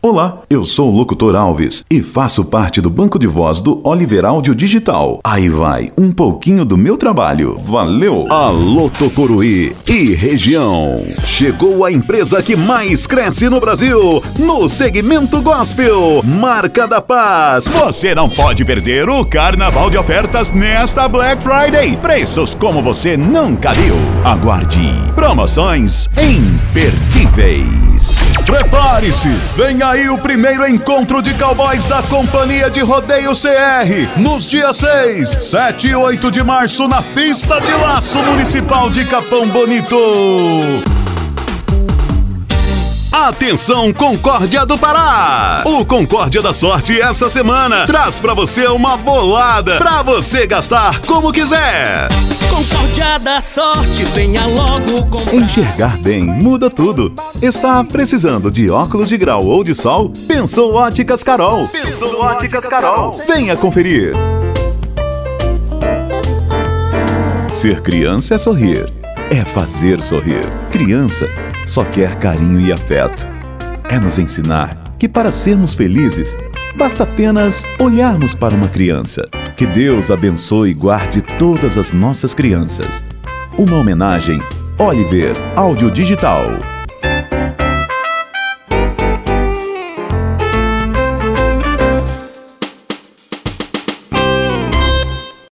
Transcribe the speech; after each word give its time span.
Olá, 0.00 0.42
eu 0.48 0.64
sou 0.64 0.92
o 0.92 0.96
locutor 0.96 1.34
Alves 1.34 1.84
e 1.90 2.00
faço 2.00 2.44
parte 2.44 2.80
do 2.80 2.88
banco 2.88 3.18
de 3.18 3.26
voz 3.26 3.60
do 3.60 3.80
Oliver 3.82 4.24
Áudio 4.24 4.54
Digital. 4.54 5.18
Aí 5.24 5.48
vai 5.48 5.90
um 5.98 6.12
pouquinho 6.12 6.64
do 6.64 6.78
meu 6.78 6.96
trabalho. 6.96 7.58
Valeu! 7.58 8.24
Alô 8.32 8.88
Tocoruí 8.88 9.74
e 9.88 10.14
região. 10.14 11.02
Chegou 11.24 11.84
a 11.84 11.90
empresa 11.90 12.40
que 12.40 12.54
mais 12.54 13.08
cresce 13.08 13.48
no 13.48 13.58
Brasil 13.58 14.22
no 14.38 14.68
segmento 14.68 15.42
gospel, 15.42 16.22
Marca 16.22 16.86
da 16.86 17.00
Paz. 17.00 17.66
Você 17.66 18.14
não 18.14 18.28
pode 18.30 18.64
perder 18.64 19.08
o 19.08 19.24
carnaval 19.24 19.90
de 19.90 19.98
ofertas 19.98 20.52
nesta 20.52 21.08
Black 21.08 21.42
Friday. 21.42 21.96
Preços 21.96 22.54
como 22.54 22.80
você 22.80 23.16
nunca 23.16 23.74
viu. 23.74 23.96
Aguarde. 24.24 24.92
Promoções 25.16 26.08
imperdíveis. 26.16 27.77
Prepare-se! 28.44 29.28
Vem 29.56 29.82
aí 29.82 30.08
o 30.08 30.18
primeiro 30.18 30.66
encontro 30.66 31.20
de 31.20 31.34
cowboys 31.34 31.84
da 31.86 32.02
Companhia 32.02 32.70
de 32.70 32.80
Rodeio 32.80 33.32
CR, 33.32 34.20
nos 34.20 34.44
dias 34.48 34.78
6, 34.78 35.28
7 35.50 35.88
e 35.88 35.94
8 35.94 36.30
de 36.30 36.42
março, 36.42 36.88
na 36.88 37.02
pista 37.02 37.60
de 37.60 37.72
laço 37.72 38.22
municipal 38.22 38.90
de 38.90 39.04
Capão 39.04 39.48
Bonito. 39.48 39.96
Atenção 43.26 43.92
Concórdia 43.92 44.64
do 44.64 44.78
Pará! 44.78 45.64
O 45.66 45.84
Concórdia 45.84 46.40
da 46.40 46.52
Sorte 46.52 47.00
essa 47.00 47.28
semana 47.28 47.84
traz 47.84 48.20
para 48.20 48.32
você 48.32 48.68
uma 48.68 48.96
bolada 48.96 49.76
para 49.76 50.02
você 50.02 50.46
gastar 50.46 51.00
como 51.00 51.32
quiser. 51.32 52.06
Concórdia 52.48 53.18
da 53.18 53.40
Sorte, 53.40 54.04
venha 54.14 54.46
logo 54.46 55.04
comprar. 55.10 55.34
Enxergar 55.34 55.98
bem 55.98 56.22
muda 56.22 56.70
tudo. 56.70 57.12
Está 57.42 57.82
precisando 57.82 58.52
de 58.52 58.70
óculos 58.70 59.08
de 59.08 59.18
grau 59.18 59.44
ou 59.44 59.64
de 59.64 59.74
sol? 59.74 60.12
Pensou 60.28 60.74
Óticas 60.74 61.24
Carol. 61.24 61.66
Pensou 61.66 62.20
Óticas 62.20 62.68
Carol. 62.68 63.20
Venha 63.26 63.56
conferir. 63.56 64.14
Ser 67.48 67.82
criança 67.82 68.36
é 68.36 68.38
sorrir, 68.38 68.86
é 69.30 69.44
fazer 69.44 70.00
sorrir. 70.02 70.44
Criança 70.70 71.28
só 71.66 71.84
quer 71.84 72.16
carinho 72.16 72.60
e 72.60 72.72
afeto. 72.72 73.28
É 73.90 73.98
nos 73.98 74.18
ensinar 74.18 74.76
que 74.98 75.08
para 75.08 75.30
sermos 75.30 75.74
felizes, 75.74 76.36
basta 76.76 77.04
apenas 77.04 77.64
olharmos 77.78 78.34
para 78.34 78.54
uma 78.54 78.68
criança. 78.68 79.28
Que 79.56 79.66
Deus 79.66 80.10
abençoe 80.10 80.70
e 80.70 80.74
guarde 80.74 81.22
todas 81.38 81.76
as 81.78 81.92
nossas 81.92 82.34
crianças. 82.34 83.04
Uma 83.56 83.76
homenagem 83.76 84.40
Oliver 84.78 85.34
Áudio 85.56 85.90
Digital. 85.90 86.77